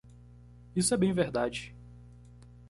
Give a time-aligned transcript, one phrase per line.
[0.75, 1.75] Isso é bem verdade.